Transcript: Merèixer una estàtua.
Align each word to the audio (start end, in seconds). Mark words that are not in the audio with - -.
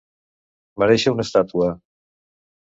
Merèixer 0.83 1.13
una 1.17 1.27
estàtua. 1.29 1.69